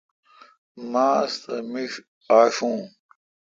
ماستہ 0.91 1.53
میݭ 1.71 1.93
آݭوں۔ 2.39 2.79